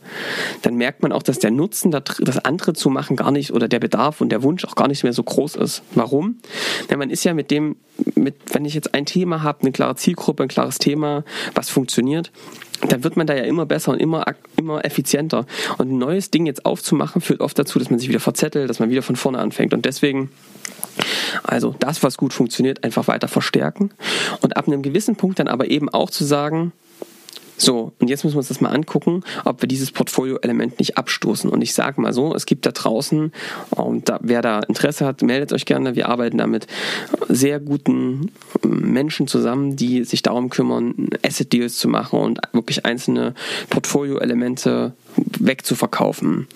[0.62, 3.80] dann merkt man auch, dass der Nutzen, das andere zu machen, gar nicht oder der
[3.80, 5.82] Bedarf und der Wunsch auch gar nicht mehr so groß ist.
[5.94, 6.38] Warum?
[6.90, 7.76] Denn man ist ja mit dem,
[8.14, 12.32] mit, wenn ich jetzt ein Thema habe, eine klare Zielgruppe, ein klares Thema, was funktioniert,
[12.88, 14.24] dann wird man da ja immer besser und immer,
[14.56, 15.46] immer effizienter.
[15.78, 18.80] Und ein neues Ding jetzt aufzumachen, führt oft dazu, dass man sich wieder verzettelt, dass
[18.80, 19.72] man wieder von vorne anfängt.
[19.72, 20.30] Und deswegen
[21.42, 23.90] also das, was gut funktioniert, einfach weiter verstärken
[24.40, 26.72] und ab einem gewissen Punkt dann aber eben auch zu sagen,
[27.56, 31.48] so, und jetzt müssen wir uns das mal angucken, ob wir dieses Portfolio-Element nicht abstoßen.
[31.48, 33.32] Und ich sage mal so, es gibt da draußen,
[33.70, 35.94] und da, wer da Interesse hat, meldet euch gerne.
[35.94, 36.66] Wir arbeiten da mit
[37.28, 38.32] sehr guten
[38.64, 43.34] Menschen zusammen, die sich darum kümmern, Asset-Deals zu machen und wirklich einzelne
[43.70, 46.48] Portfolio-Elemente wegzuverkaufen.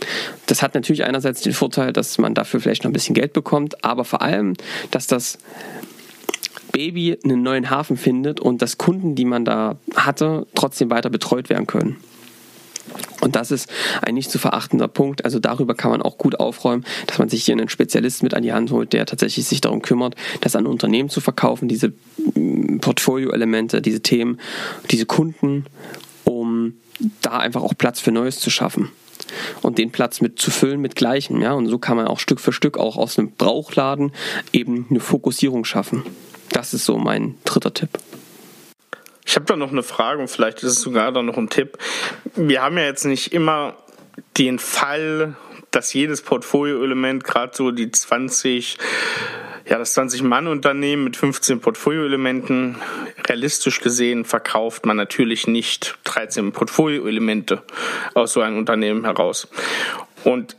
[0.47, 3.85] Das hat natürlich einerseits den Vorteil, dass man dafür vielleicht noch ein bisschen Geld bekommt,
[3.85, 4.55] aber vor allem,
[4.91, 5.39] dass das
[6.77, 11.49] Baby einen neuen Hafen findet und dass Kunden, die man da hatte, trotzdem weiter betreut
[11.49, 11.97] werden können.
[13.23, 15.25] Und das ist ein nicht zu verachtender Punkt.
[15.25, 18.43] Also darüber kann man auch gut aufräumen, dass man sich hier einen Spezialisten mit an
[18.43, 21.95] die Hand holt, der tatsächlich sich darum kümmert, das an Unternehmen zu verkaufen, diese
[22.35, 24.39] mm, Portfolio-Elemente, diese Themen,
[24.91, 25.65] diese Kunden,
[26.25, 26.75] um
[27.23, 28.91] da einfach auch Platz für Neues zu schaffen
[29.62, 31.41] und den Platz mit zu füllen mit Gleichen.
[31.41, 31.55] Ja?
[31.55, 34.12] Und so kann man auch Stück für Stück auch aus einem Brauchladen
[34.53, 36.03] eben eine Fokussierung schaffen.
[36.51, 37.91] Das ist so mein dritter Tipp.
[39.25, 41.79] Ich habe da noch eine Frage und vielleicht ist es sogar da noch ein Tipp.
[42.37, 43.77] Wir haben ja jetzt nicht immer
[44.39, 45.37] den Fall,
[45.73, 48.79] dass jedes Portfolioelement, gerade so die 20,
[49.69, 52.77] ja, das 20-Mann-Unternehmen mit 15 Portfolioelementen,
[53.29, 57.63] realistisch gesehen verkauft man natürlich nicht 13 Portfolioelemente
[58.15, 59.49] aus so einem Unternehmen heraus.
[60.25, 60.57] Und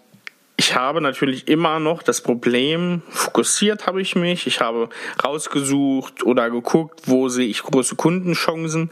[0.59, 4.89] ich habe natürlich immer noch das Problem, fokussiert habe ich mich, ich habe
[5.23, 8.89] rausgesucht oder geguckt, wo sehe ich große Kundenchancen.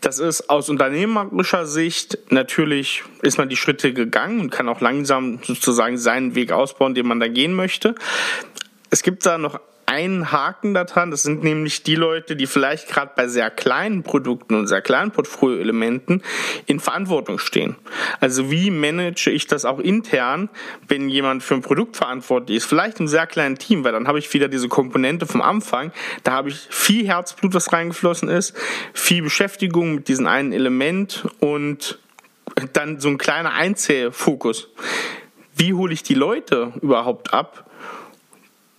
[0.00, 5.38] Das ist aus unternehmerischer Sicht natürlich, ist man die Schritte gegangen und kann auch langsam
[5.44, 7.94] sozusagen seinen Weg ausbauen, den man da gehen möchte.
[8.90, 9.60] Es gibt da noch
[9.94, 11.10] einen Haken daran.
[11.10, 15.12] Das sind nämlich die Leute, die vielleicht gerade bei sehr kleinen Produkten und sehr kleinen
[15.12, 16.22] Portfolioelementen
[16.66, 17.76] in Verantwortung stehen.
[18.20, 20.48] Also wie manage ich das auch intern,
[20.88, 24.18] wenn jemand für ein Produkt verantwortlich ist, vielleicht im sehr kleinen Team, weil dann habe
[24.18, 25.92] ich wieder diese Komponente vom Anfang,
[26.24, 28.56] da habe ich viel Herzblut, was reingeflossen ist,
[28.92, 31.98] viel Beschäftigung mit diesem einen Element und
[32.72, 34.68] dann so ein kleiner Einzelfokus.
[35.56, 37.70] Wie hole ich die Leute überhaupt ab?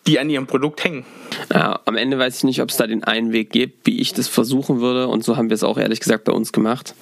[0.07, 1.05] Die an ihrem Produkt hängen.
[1.51, 4.13] Ja, am Ende weiß ich nicht, ob es da den einen Weg gibt, wie ich
[4.13, 6.95] das versuchen würde, und so haben wir es auch ehrlich gesagt bei uns gemacht,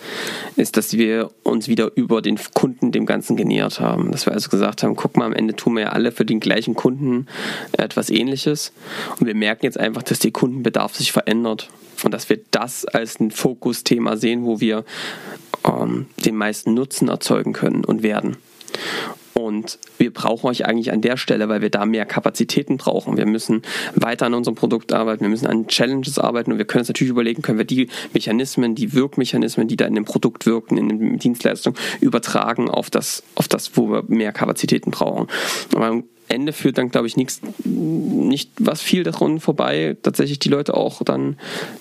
[0.55, 4.11] ist, dass wir uns wieder über den Kunden dem Ganzen genähert haben.
[4.11, 6.39] Dass wir also gesagt haben, guck mal, am Ende tun wir ja alle für den
[6.39, 7.27] gleichen Kunden
[7.73, 8.71] etwas ähnliches.
[9.19, 11.69] Und wir merken jetzt einfach, dass der Kundenbedarf sich verändert.
[12.03, 14.83] Und dass wir das als ein Fokusthema sehen, wo wir
[15.65, 18.37] ähm, den meisten Nutzen erzeugen können und werden.
[19.34, 23.17] Und wir brauchen euch eigentlich an der Stelle, weil wir da mehr Kapazitäten brauchen.
[23.17, 23.63] Wir müssen
[23.96, 27.12] weiter an unserem Produkt arbeiten, wir müssen an Challenges arbeiten und wir können uns natürlich
[27.12, 31.17] überlegen, können wir die Mechanismen, die Wirkmechanismen, die da in dem Produkt wirken, in der
[31.17, 35.28] Dienstleistung, übertragen auf das, auf das, wo wir mehr Kapazitäten brauchen.
[35.74, 40.50] Aber am Ende führt dann, glaube ich, nichts, nicht was viel daran vorbei, tatsächlich die
[40.50, 41.38] Leute auch dann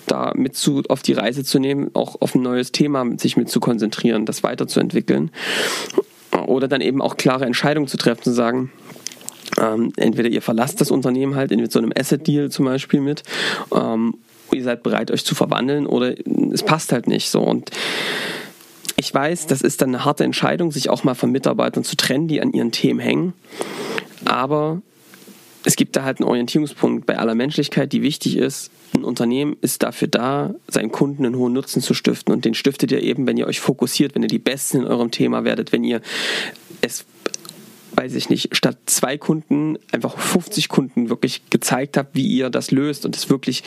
[0.07, 3.49] da mit zu, auf die Reise zu nehmen, auch auf ein neues Thema sich mit
[3.49, 5.31] zu konzentrieren, das weiterzuentwickeln
[6.47, 8.71] oder dann eben auch klare Entscheidungen zu treffen, zu sagen,
[9.59, 13.23] ähm, entweder ihr verlasst das Unternehmen halt in so einem Asset-Deal zum Beispiel mit,
[13.73, 14.15] ähm,
[14.51, 16.15] ihr seid bereit, euch zu verwandeln oder
[16.51, 17.41] es passt halt nicht so.
[17.41, 17.71] Und
[18.95, 22.27] ich weiß, das ist dann eine harte Entscheidung, sich auch mal von Mitarbeitern zu trennen,
[22.27, 23.33] die an ihren Themen hängen.
[24.25, 24.81] Aber
[25.65, 28.71] es gibt da halt einen Orientierungspunkt bei aller Menschlichkeit, die wichtig ist.
[28.95, 32.33] Ein Unternehmen ist dafür da, seinen Kunden einen hohen Nutzen zu stiften.
[32.33, 35.11] Und den stiftet ihr eben, wenn ihr euch fokussiert, wenn ihr die Besten in eurem
[35.11, 36.01] Thema werdet, wenn ihr
[36.81, 37.05] es
[37.95, 42.71] weiß ich nicht, statt zwei Kunden einfach 50 Kunden wirklich gezeigt habt, wie ihr das
[42.71, 43.63] löst und es wirklich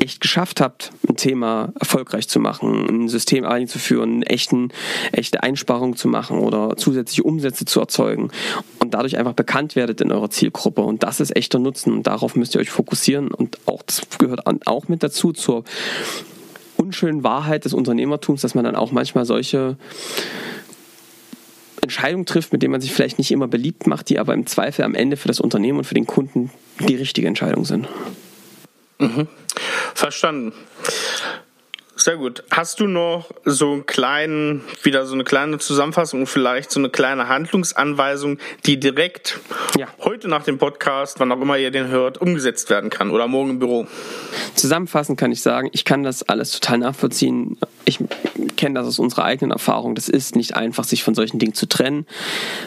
[0.00, 4.70] echt geschafft habt, ein Thema erfolgreich zu machen, ein System einzuführen, echten,
[5.12, 8.30] echte Einsparungen zu machen oder zusätzliche Umsätze zu erzeugen
[8.78, 10.82] und dadurch einfach bekannt werdet in eurer Zielgruppe.
[10.82, 14.46] Und das ist echter Nutzen und darauf müsst ihr euch fokussieren und auch das gehört
[14.66, 15.64] auch mit dazu zur
[16.76, 19.76] unschönen Wahrheit des Unternehmertums, dass man dann auch manchmal solche
[21.82, 24.84] Entscheidungen trifft, mit denen man sich vielleicht nicht immer beliebt macht, die aber im Zweifel
[24.84, 26.50] am Ende für das Unternehmen und für den Kunden
[26.86, 27.88] die richtige Entscheidung sind.
[28.98, 29.26] Mhm.
[29.94, 30.52] Verstanden.
[32.08, 32.42] Sehr gut.
[32.50, 37.28] Hast du noch so einen kleinen, wieder so eine kleine Zusammenfassung, vielleicht so eine kleine
[37.28, 39.38] Handlungsanweisung, die direkt
[39.76, 39.88] ja.
[39.98, 43.50] heute nach dem Podcast, wann auch immer ihr den hört, umgesetzt werden kann oder morgen
[43.50, 43.86] im Büro?
[44.54, 47.58] Zusammenfassend kann ich sagen, ich kann das alles total nachvollziehen.
[47.84, 47.98] Ich
[48.56, 49.94] kenne das aus unserer eigenen Erfahrung.
[49.94, 52.06] Das ist nicht einfach, sich von solchen Dingen zu trennen.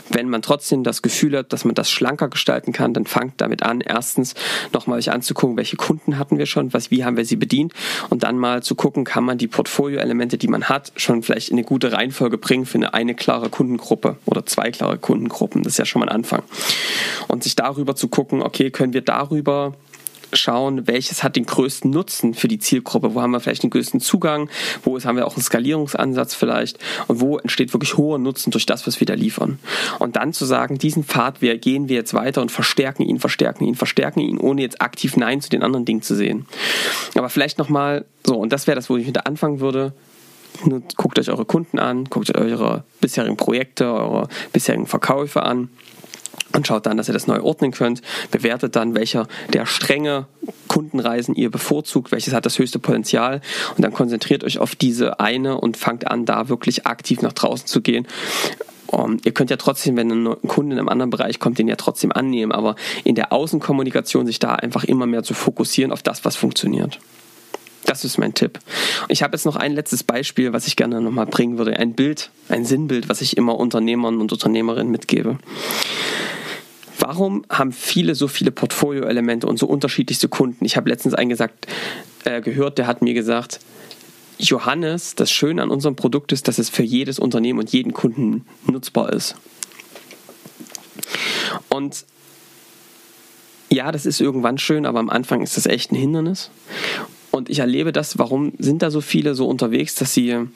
[0.09, 3.63] Wenn man trotzdem das Gefühl hat, dass man das schlanker gestalten kann, dann fangt damit
[3.63, 4.35] an, erstens
[4.71, 7.73] nochmal euch anzugucken, welche Kunden hatten wir schon, was, wie haben wir sie bedient
[8.09, 11.55] und dann mal zu gucken, kann man die Portfolioelemente, die man hat, schon vielleicht in
[11.57, 15.63] eine gute Reihenfolge bringen für eine, eine klare Kundengruppe oder zwei klare Kundengruppen.
[15.63, 16.43] Das ist ja schon mal ein Anfang.
[17.27, 19.73] Und sich darüber zu gucken, okay, können wir darüber
[20.33, 23.99] schauen, welches hat den größten Nutzen für die Zielgruppe, wo haben wir vielleicht den größten
[23.99, 24.49] Zugang,
[24.83, 26.79] wo haben wir auch einen Skalierungsansatz vielleicht?
[27.07, 29.59] Und wo entsteht wirklich hoher Nutzen durch das, was wir da liefern.
[29.99, 33.65] Und dann zu sagen, diesen Pfad wir, gehen wir jetzt weiter und verstärken ihn, verstärken
[33.65, 36.45] ihn, verstärken ihn, ohne jetzt aktiv Nein zu den anderen Dingen zu sehen.
[37.15, 39.93] Aber vielleicht nochmal so, und das wäre das, wo ich wieder anfangen würde,
[40.97, 45.69] guckt euch eure Kunden an, guckt euch eure bisherigen Projekte, eure bisherigen Verkäufe an
[46.53, 48.01] und schaut dann, dass ihr das neu ordnen könnt.
[48.31, 50.27] Bewertet dann, welcher der strenge
[50.67, 53.41] Kundenreisen ihr bevorzugt, welches hat das höchste Potenzial
[53.75, 57.67] und dann konzentriert euch auf diese eine und fangt an, da wirklich aktiv nach draußen
[57.67, 58.07] zu gehen.
[58.87, 61.77] Um, ihr könnt ja trotzdem, wenn ein Kunde in einem anderen Bereich kommt, den ja
[61.77, 66.25] trotzdem annehmen, aber in der Außenkommunikation sich da einfach immer mehr zu fokussieren auf das,
[66.25, 66.99] was funktioniert.
[67.85, 68.59] Das ist mein Tipp.
[69.07, 71.77] Ich habe jetzt noch ein letztes Beispiel, was ich gerne nochmal bringen würde.
[71.77, 75.39] Ein Bild, ein Sinnbild, was ich immer Unternehmern und Unternehmerinnen mitgebe.
[77.13, 80.63] Warum haben viele so viele Portfolioelemente und so unterschiedlichste Kunden?
[80.63, 81.67] Ich habe letztens einen gesagt,
[82.23, 83.59] äh, gehört, der hat mir gesagt,
[84.39, 88.45] Johannes, das Schöne an unserem Produkt ist, dass es für jedes Unternehmen und jeden Kunden
[88.65, 89.35] nutzbar ist.
[91.67, 92.05] Und
[93.69, 96.49] ja, das ist irgendwann schön, aber am Anfang ist das echt ein Hindernis.
[97.29, 100.47] Und ich erlebe das, warum sind da so viele so unterwegs, dass sie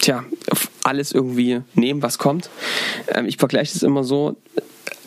[0.00, 0.24] tja,
[0.82, 2.48] alles irgendwie nehmen, was kommt.
[3.08, 4.34] Ähm, ich vergleiche es immer so,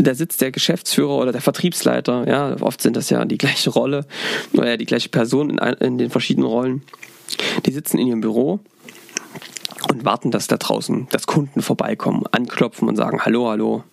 [0.04, 4.06] da sitzt der Geschäftsführer oder der Vertriebsleiter, ja, oft sind das ja die gleiche Rolle
[4.54, 6.84] oder die gleiche Person in, in den verschiedenen Rollen.
[7.66, 8.60] Die sitzen in ihrem Büro
[9.90, 13.84] und warten, dass da draußen, dass Kunden vorbeikommen, anklopfen und sagen, hallo, hallo,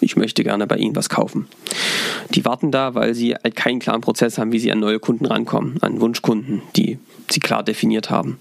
[0.00, 1.46] ich möchte gerne bei Ihnen was kaufen.
[2.30, 5.26] Die warten da, weil sie halt keinen klaren Prozess haben, wie sie an neue Kunden
[5.26, 6.98] rankommen, an Wunschkunden, die
[7.30, 8.38] sie klar definiert haben.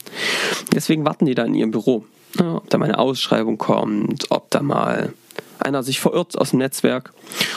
[0.73, 2.05] Deswegen warten die da in ihrem Büro,
[2.39, 5.13] ja, ob da mal eine Ausschreibung kommt, ob da mal
[5.59, 7.13] einer sich verirrt aus dem Netzwerk.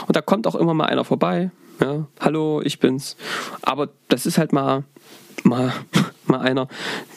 [0.06, 1.50] Und da kommt auch immer mal einer vorbei.
[1.80, 3.16] Ja, hallo, ich bin's.
[3.62, 4.84] Aber das ist halt mal,
[5.42, 5.72] mal,
[6.26, 6.68] mal einer,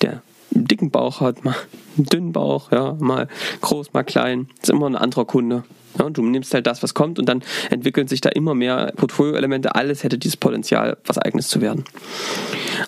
[0.01, 0.21] der
[0.53, 1.55] einen dicken Bauch hat, mal
[1.97, 3.27] einen dünnen Bauch, ja, mal
[3.61, 4.47] groß, mal klein.
[4.59, 5.63] Das ist immer ein anderer Kunde.
[5.97, 9.75] Ja, du nimmst halt das, was kommt und dann entwickeln sich da immer mehr Portfolioelemente.
[9.75, 11.85] Alles hätte dieses Potenzial, was eigenes zu werden.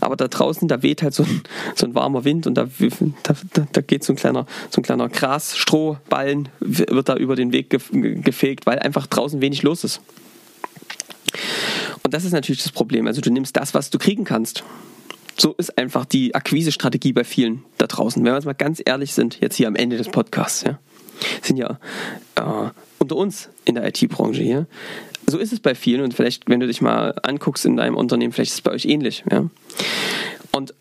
[0.02, 1.44] Aber da draußen, da weht halt so ein,
[1.76, 2.68] so ein warmer Wind und da,
[3.24, 3.36] da,
[3.72, 8.66] da geht so ein kleiner, so ein kleiner Gras-Strohballen, wird da über den Weg gefegt,
[8.66, 10.02] weil einfach draußen wenig los ist.
[12.04, 13.08] Und das ist natürlich das Problem.
[13.08, 14.64] Also du nimmst das, was du kriegen kannst.
[15.38, 18.24] So ist einfach die Akquise-Strategie bei vielen da draußen.
[18.24, 20.80] Wenn wir jetzt mal ganz ehrlich sind, jetzt hier am Ende des Podcasts, ja,
[21.42, 21.80] sind ja
[22.36, 24.68] äh, unter uns in der IT-Branche hier.
[25.28, 28.32] So ist es bei vielen und vielleicht, wenn du dich mal anguckst in deinem Unternehmen,
[28.32, 29.24] vielleicht ist es bei euch ähnlich.
[29.30, 29.50] Ja?
[30.52, 30.74] Und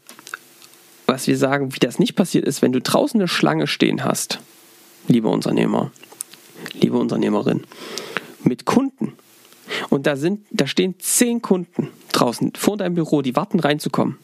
[1.06, 4.40] was wir sagen, wie das nicht passiert ist, wenn du draußen eine Schlange stehen hast,
[5.08, 5.92] lieber Unternehmer,
[6.74, 7.64] liebe Unternehmerin,
[8.42, 9.14] mit Kunden.
[9.90, 14.18] Und da sind, da stehen zehn Kunden draußen vor deinem Büro, die warten reinzukommen.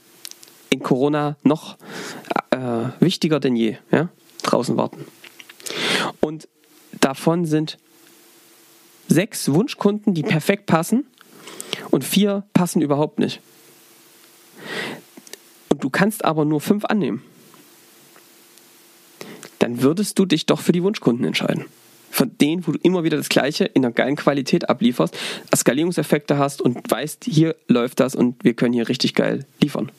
[0.70, 1.76] In Corona noch
[2.50, 2.56] äh,
[3.00, 4.08] wichtiger denn je, ja?
[4.42, 5.04] Draußen warten.
[6.20, 6.48] Und
[7.00, 7.78] davon sind
[9.08, 11.04] sechs Wunschkunden, die perfekt passen
[11.90, 13.40] und vier passen überhaupt nicht.
[15.68, 17.22] Und du kannst aber nur fünf annehmen.
[19.58, 21.66] Dann würdest du dich doch für die Wunschkunden entscheiden.
[22.10, 25.16] Von denen, wo du immer wieder das Gleiche in einer geilen Qualität ablieferst,
[25.54, 29.90] Skalierungseffekte hast und weißt, hier läuft das und wir können hier richtig geil liefern.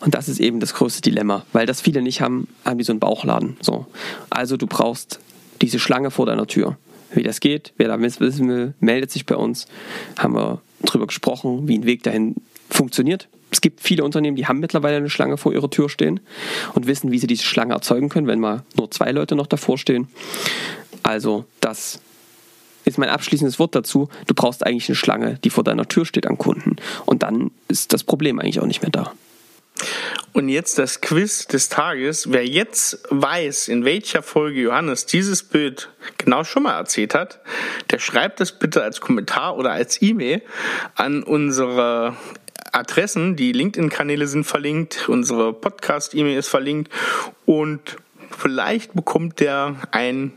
[0.00, 2.92] Und das ist eben das größte Dilemma, weil das viele nicht haben, haben die so
[2.92, 3.56] einen Bauchladen.
[3.60, 3.86] So.
[4.28, 5.20] Also du brauchst
[5.62, 6.76] diese Schlange vor deiner Tür.
[7.12, 9.66] Wie das geht, wer da wissen will, meldet sich bei uns.
[10.18, 12.36] Haben wir drüber gesprochen, wie ein Weg dahin
[12.70, 13.28] funktioniert.
[13.50, 16.20] Es gibt viele Unternehmen, die haben mittlerweile eine Schlange vor ihrer Tür stehen
[16.74, 19.78] und wissen, wie sie diese Schlange erzeugen können, wenn mal nur zwei Leute noch davor
[19.78, 20.08] stehen.
[21.02, 22.00] Also das
[22.84, 24.08] ist mein abschließendes Wort dazu.
[24.26, 26.76] Du brauchst eigentlich eine Schlange, die vor deiner Tür steht an Kunden.
[27.06, 29.12] Und dann ist das Problem eigentlich auch nicht mehr da.
[30.32, 32.30] Und jetzt das Quiz des Tages.
[32.30, 35.88] Wer jetzt weiß, in welcher Folge Johannes dieses Bild
[36.18, 37.40] genau schon mal erzählt hat,
[37.90, 40.42] der schreibt das bitte als Kommentar oder als E-Mail
[40.94, 42.16] an unsere
[42.72, 43.36] Adressen.
[43.36, 46.92] Die LinkedIn-Kanäle sind verlinkt, unsere Podcast-E-Mail ist verlinkt
[47.46, 47.96] und
[48.36, 50.30] vielleicht bekommt der eine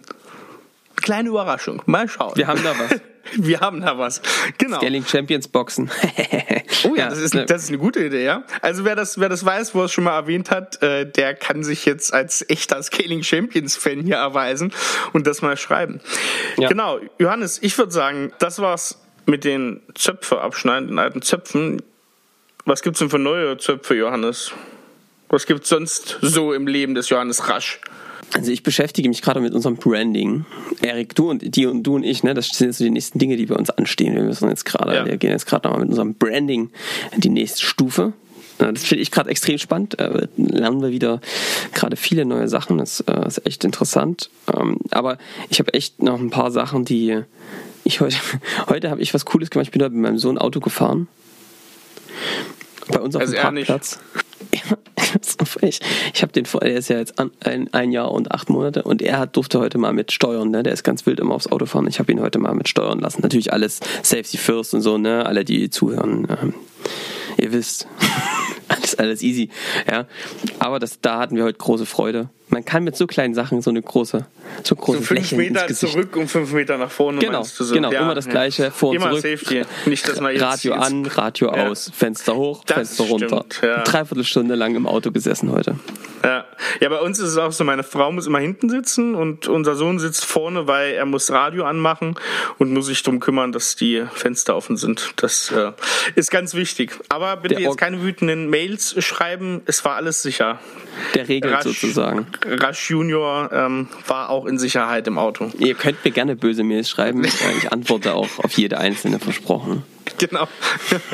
[0.96, 1.82] kleine Überraschung.
[1.86, 2.36] Mal schauen.
[2.36, 3.02] Wir haben da was.
[3.36, 4.22] Wir haben da was.
[4.58, 4.78] Genau.
[4.78, 5.90] Scaling Champions Boxen.
[6.84, 8.44] oh ja, das ist, das ist eine gute Idee, ja.
[8.62, 11.34] Also wer das, wer das weiß, wo er es schon mal erwähnt hat, äh, der
[11.34, 14.74] kann sich jetzt als echter Scaling Champions Fan hier erweisen
[15.14, 16.02] und das mal schreiben.
[16.58, 16.68] Ja.
[16.68, 21.82] Genau, Johannes, ich würde sagen, das war's mit den Zöpfe abschneiden, den alten Zöpfen.
[22.66, 24.52] Was gibt's denn für neue Zöpfe, Johannes?
[25.30, 27.80] Was gibt's sonst so im Leben des Johannes Rasch?
[28.34, 30.46] Also ich beschäftige mich gerade mit unserem Branding.
[30.82, 33.20] Erik, du und die und du und ich, ne, das sind jetzt so die nächsten
[33.20, 34.16] Dinge, die bei uns anstehen.
[34.16, 35.06] Wir müssen jetzt gerade, ja.
[35.06, 36.70] wir gehen jetzt gerade nochmal mit unserem Branding
[37.14, 38.14] in die nächste Stufe.
[38.58, 40.00] Das finde ich gerade extrem spannend.
[40.00, 41.20] Äh, lernen wir wieder
[41.74, 42.78] gerade viele neue Sachen.
[42.78, 44.30] Das äh, ist echt interessant.
[44.54, 45.18] Ähm, aber
[45.50, 47.24] ich habe echt noch ein paar Sachen, die
[47.84, 48.18] ich heute,
[48.70, 49.68] heute habe ich was Cooles gemacht.
[49.68, 51.08] Ich bin heute mit meinem Sohn Auto gefahren.
[52.88, 54.00] Bei uns auf also dem Parkplatz.
[55.62, 55.80] Ich,
[56.14, 59.02] ich habe den vor, er ist ja jetzt ein, ein Jahr und acht Monate und
[59.02, 60.64] er hat, durfte heute mal mit steuern, ne?
[60.64, 61.88] Der ist ganz wild immer aufs Auto fahren.
[61.88, 63.22] Ich habe ihn heute mal mit steuern lassen.
[63.22, 65.26] Natürlich alles Safety First und so, ne?
[65.26, 66.54] Alle, die zuhören, ähm,
[67.38, 67.88] ihr wisst.
[68.68, 69.50] alles, alles easy.
[69.90, 70.06] Ja.
[70.60, 72.30] Aber das, da hatten wir heute große Freude.
[72.52, 74.26] Man kann mit so kleinen Sachen so eine große,
[74.64, 77.20] so große so fünf Fläche Meter zurück und fünf Meter nach vorne.
[77.20, 77.74] Genau, so.
[77.74, 79.40] genau, ja, immer das Gleiche, vor und immer zurück.
[79.40, 79.64] Safety.
[79.86, 81.68] Nicht, dass man jetzt Radio jetzt an, Radio ja.
[81.68, 83.46] aus, Fenster hoch, das Fenster runter.
[83.48, 83.84] Stimmt, ja.
[83.84, 85.78] Dreiviertel Stunde lang im Auto gesessen heute.
[86.24, 86.46] Ja.
[86.80, 89.76] ja, bei uns ist es auch so, meine Frau muss immer hinten sitzen und unser
[89.76, 92.16] Sohn sitzt vorne, weil er muss Radio anmachen
[92.60, 95.14] und muss sich darum kümmern, dass die Fenster offen sind.
[95.16, 95.72] Das äh,
[96.16, 96.92] ist ganz wichtig.
[97.10, 100.60] Aber bitte Der jetzt keine wütenden Mails schreiben, es war alles sicher.
[101.16, 102.28] Der regelt Rasch, sozusagen.
[102.46, 105.52] Rasch Junior ähm, war auch in Sicherheit im Auto.
[105.60, 107.24] Ihr könnt mir gerne böse Mails schreiben.
[107.58, 109.84] ich antworte auch auf jede einzelne versprochen.
[110.18, 110.48] Genau.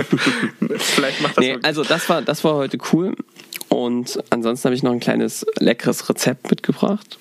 [0.77, 3.15] Vielleicht macht das nee, Also das war, das war heute cool.
[3.69, 7.17] Und ansonsten habe ich noch ein kleines leckeres Rezept mitgebracht.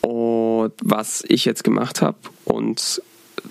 [0.00, 2.16] Und was ich jetzt gemacht habe.
[2.44, 3.02] Und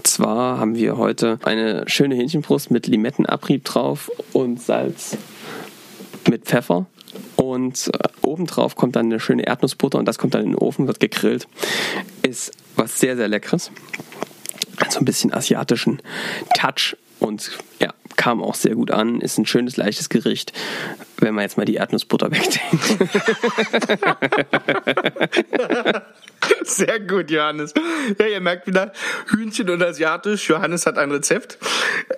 [0.03, 5.17] zwar haben wir heute eine schöne Hähnchenbrust mit Limettenabrieb drauf und Salz
[6.29, 6.85] mit Pfeffer.
[7.35, 10.87] Und äh, obendrauf kommt dann eine schöne Erdnussbutter und das kommt dann in den Ofen,
[10.87, 11.47] wird gegrillt.
[12.21, 13.71] Ist was sehr, sehr Leckeres.
[14.77, 16.01] Also ein bisschen asiatischen
[16.57, 19.21] Touch und ja, kam auch sehr gut an.
[19.21, 20.53] Ist ein schönes, leichtes Gericht,
[21.19, 22.83] wenn man jetzt mal die Erdnussbutter wegdenkt.
[26.63, 27.73] Sehr gut, Johannes.
[28.19, 28.91] Ja, ihr merkt wieder,
[29.27, 30.49] Hühnchen und Asiatisch.
[30.49, 31.59] Johannes hat ein Rezept.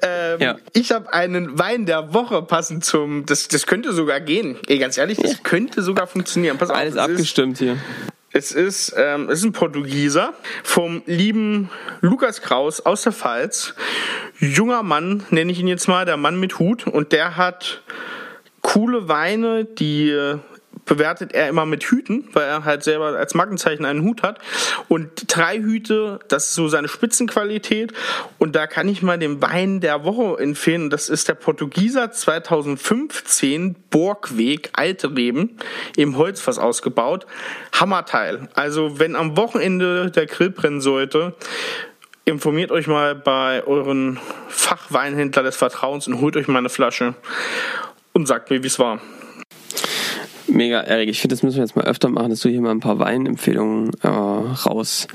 [0.02, 0.56] Ähm, ja.
[0.72, 3.26] Ich habe einen Wein der Woche passend zum.
[3.26, 4.58] Das, das könnte sogar gehen.
[4.68, 5.38] Ey, ganz ehrlich, das ja.
[5.44, 6.58] könnte sogar funktionieren.
[6.58, 7.78] Pass auf, Alles abgestimmt ist, hier.
[8.36, 11.69] Es ist, ähm, es ist ein Portugieser vom lieben
[12.02, 13.76] Lukas Kraus aus der Pfalz.
[14.39, 16.88] Junger Mann, nenne ich ihn jetzt mal, der Mann mit Hut.
[16.88, 17.84] Und der hat
[18.62, 20.10] coole Weine, die
[20.86, 24.39] bewertet er immer mit Hüten, weil er halt selber als Markenzeichen einen Hut hat.
[24.88, 27.93] Und drei Hüte, das ist so seine Spitzenqualität.
[28.38, 30.89] Und da kann ich mal den Wein der Woche empfehlen.
[30.89, 35.58] Das ist der Portugieser 2015 Borgweg Alte Reben
[35.96, 37.26] im Holzfass ausgebaut.
[37.74, 38.50] Hammerteil.
[38.54, 41.36] Also wenn am Wochenende der Grill brennen sollte,
[42.25, 47.15] informiert euch mal bei euren Fachweinhändler des Vertrauens und holt euch mal eine Flasche
[48.13, 49.02] und sagt mir, wie es war.
[50.48, 51.10] Mega, Erik.
[51.10, 53.00] Ich finde, das müssen wir jetzt mal öfter machen, dass du hier mal ein paar
[53.00, 55.08] Weinempfehlungen äh, raus.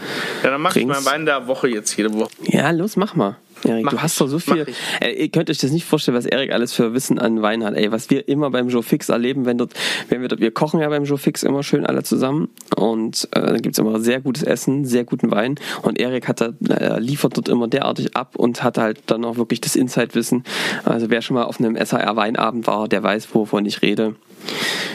[0.43, 2.31] Ja, dann mach ich meinen Wein der Woche jetzt jede Woche.
[2.45, 3.37] Ja, los, mach mal.
[3.65, 4.67] Erik, du hast doch so viel.
[5.01, 7.75] Ey, ihr könnt euch das nicht vorstellen, was Erik alles für Wissen an Wein hat.
[7.75, 9.75] Ey, was wir immer beim Joe Fix erleben, wenn dort,
[10.09, 13.41] wenn wir dort, wir kochen ja beim Joe Fix immer schön alle zusammen und äh,
[13.41, 17.37] dann gibt's immer sehr gutes Essen, sehr guten Wein und Erik hat da, äh, liefert
[17.37, 20.45] dort immer derartig ab und hat halt dann auch wirklich das Insight-Wissen.
[20.85, 24.15] Also wer schon mal auf einem SAR Weinabend war, der weiß, wovon ich rede.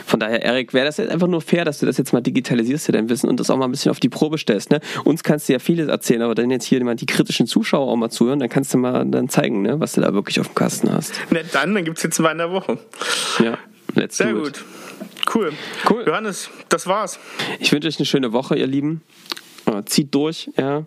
[0.06, 2.94] Von daher, Erik, wäre das jetzt einfach nur fair, dass du das jetzt mal digitalisierst,
[2.94, 4.72] dein Wissen und das auch mal ein bisschen auf die Probe stellst.
[4.72, 4.80] Ne?
[5.04, 7.96] Uns kannst du ja vieles erzählen, aber wenn jetzt hier mal die kritischen Zuschauer auch
[7.96, 10.56] mal zuhören, dann kannst du mal dann zeigen, ne, was du da wirklich auf dem
[10.56, 11.14] Kasten hast.
[11.32, 12.78] Ne, dann, dann gibt's jetzt mal in der Woche.
[13.40, 13.58] Ja,
[13.96, 14.54] let's Sehr do it.
[14.54, 14.66] gut.
[15.36, 15.54] Cool.
[15.90, 16.04] Cool.
[16.06, 17.18] Johannes, das war's.
[17.60, 19.02] Ich wünsche euch eine schöne Woche, ihr Lieben.
[19.66, 20.86] Äh, Zieht durch, ja.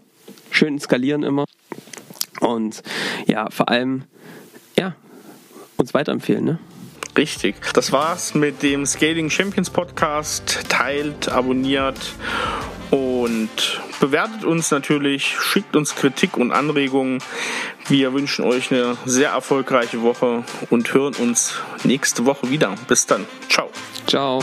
[0.51, 1.45] Schön skalieren immer.
[2.41, 2.83] Und
[3.27, 4.05] ja, vor allem,
[4.79, 4.95] ja,
[5.77, 6.59] uns weiterempfehlen, ne?
[7.17, 7.57] Richtig.
[7.73, 10.67] Das war's mit dem Scaling Champions Podcast.
[10.69, 11.99] Teilt, abonniert
[12.91, 17.19] und bewertet uns natürlich, schickt uns Kritik und Anregungen.
[17.89, 22.75] Wir wünschen euch eine sehr erfolgreiche Woche und hören uns nächste Woche wieder.
[22.89, 23.27] Bis dann.
[23.49, 23.71] Ciao.
[24.07, 24.41] Ciao.